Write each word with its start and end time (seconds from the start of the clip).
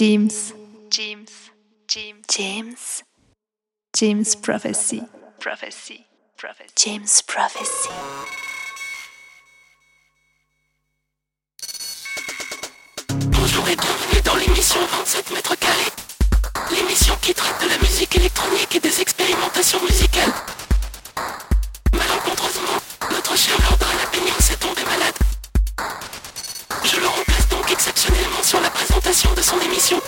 James, 0.00 0.54
James, 0.88 1.28
James, 1.86 2.22
James, 2.30 3.02
James 3.94 4.34
Prophecy, 4.40 5.02
Prophecy, 5.38 6.06
Prophecy. 6.38 6.72
James 6.74 7.22
Prophecy. 7.26 7.90
Bonjour 13.26 13.68
et 13.68 13.76
bienvenue 13.76 14.22
dans 14.24 14.36
l'émission 14.36 14.80
27 14.86 15.32
mètres 15.32 15.56
carrés. 15.56 15.92
L'émission 16.74 17.14
qui 17.20 17.34
traite 17.34 17.62
de 17.62 17.68
la 17.68 17.76
musique 17.76 18.16
électronique 18.16 18.74
et 18.74 18.80
des 18.80 19.02
expérimentations 19.02 19.82
musicales. 19.82 20.32
Malencontreusement, 21.92 22.80
notre 23.10 23.36
cher 23.36 23.54
Lord 23.68 23.78
Lapignon 23.98 24.40
s'est 24.40 24.56
tombé 24.56 24.82
malade. 24.82 25.18
Je 26.84 26.98
le 26.98 27.06
remplace 27.06 27.48
donc 27.50 27.70
exceptionnellement 27.70 28.42
sur 28.42 28.62
la 28.62 28.69
de 29.10 29.42
son 29.42 29.58
émission. 29.62 30.00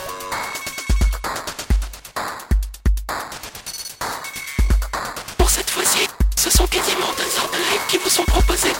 Pour 5.36 5.50
cette 5.50 5.68
fois-ci, 5.70 6.06
ce 6.36 6.48
sont 6.48 6.68
quasiment 6.68 7.08
deux 7.16 7.40
heures 7.40 7.50
de 7.50 7.56
live 7.56 7.80
qui 7.88 7.98
vous 7.98 8.08
sont 8.08 8.22
proposées. 8.22 8.72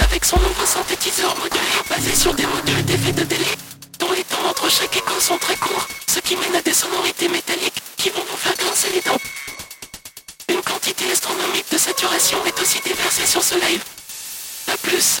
Avec 0.00 0.24
son 0.24 0.36
nouveau 0.40 0.66
synthétiseur 0.66 1.32
modulé 1.36 1.60
basé 1.88 2.12
sur 2.12 2.34
des 2.34 2.44
modules 2.44 2.84
d'effets 2.86 3.12
de 3.12 3.22
délai, 3.22 3.54
dont 4.00 4.10
les 4.10 4.24
temps 4.24 4.48
entre 4.50 4.68
chaque 4.68 4.96
écho 4.96 5.20
sont 5.20 5.38
très 5.38 5.56
courts, 5.56 5.86
ce 6.08 6.18
qui 6.18 6.34
mène 6.34 6.56
à 6.56 6.62
des 6.62 6.74
sonorités 6.74 7.28
métalliques 7.28 7.82
qui 7.96 8.10
vont 8.10 8.24
vous 8.28 8.36
faire 8.36 8.56
grincer 8.56 8.90
les 8.94 9.00
dents. 9.00 9.20
Une 10.48 10.60
quantité 10.60 11.08
astronomique 11.12 11.70
de 11.70 11.78
saturation 11.78 12.38
est 12.46 12.60
aussi 12.60 12.80
déversée 12.80 13.26
sur 13.26 13.44
ce 13.44 13.54
live. 13.54 13.84
A 14.72 14.76
plus. 14.78 15.20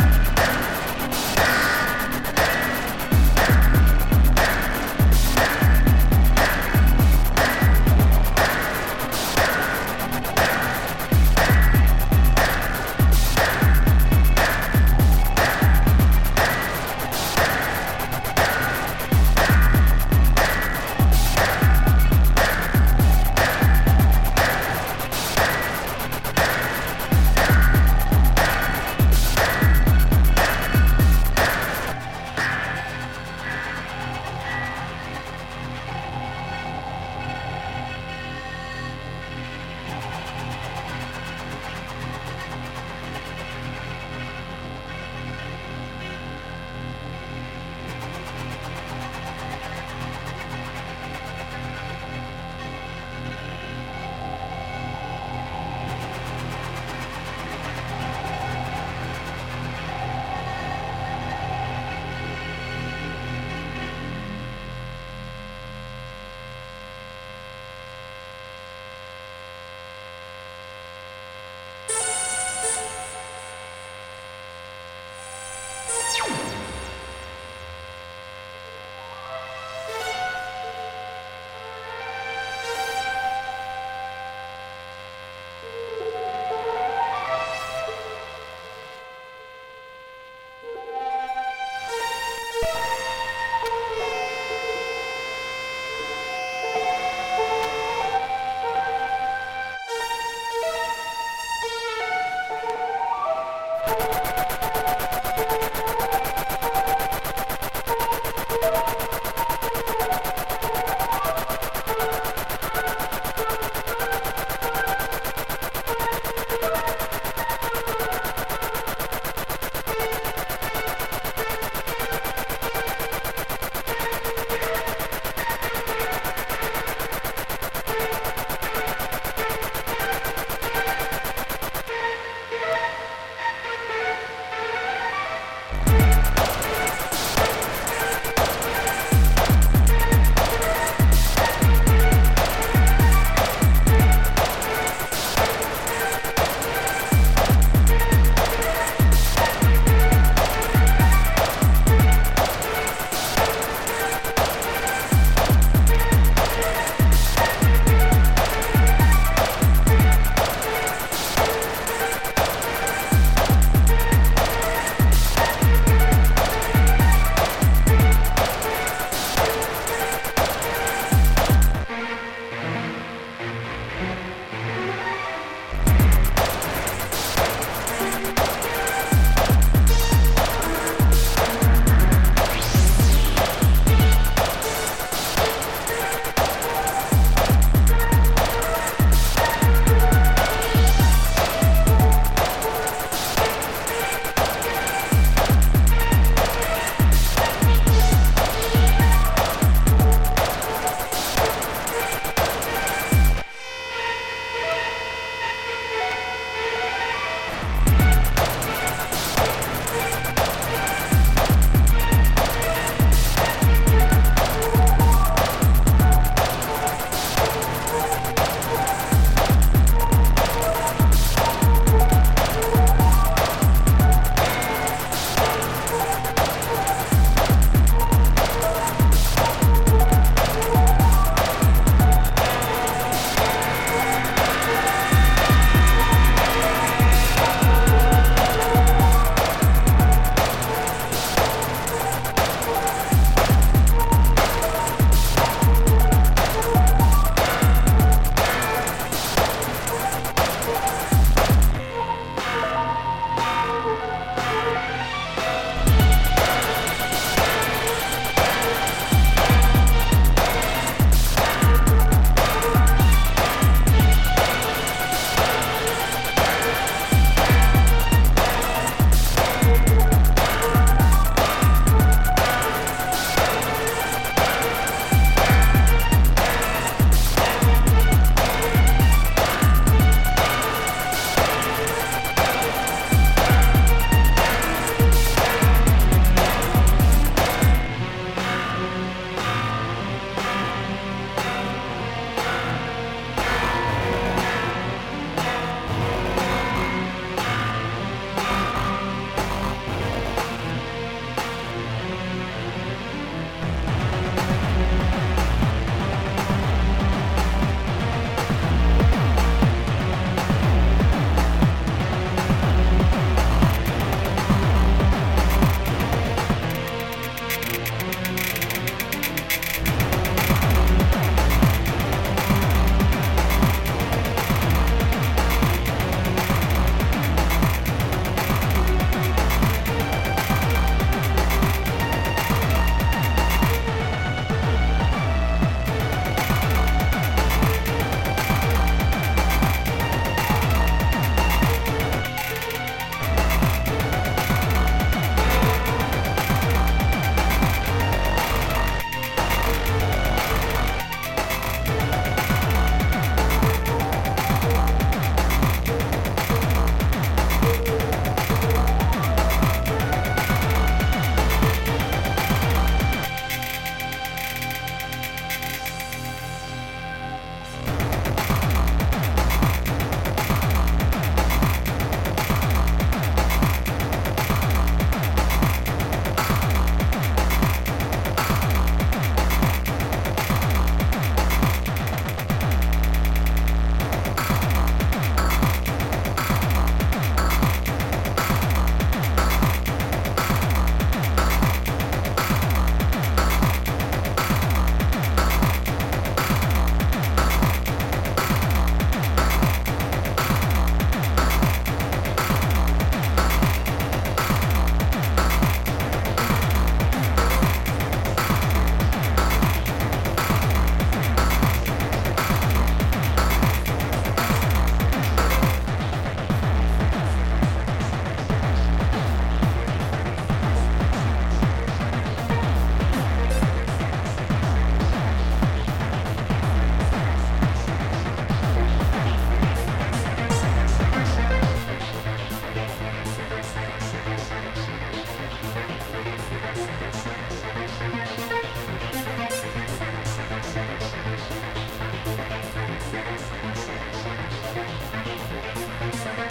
Peace. 446.23 446.50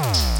Wow. 0.00 0.39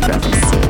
prophecy. 0.00 0.69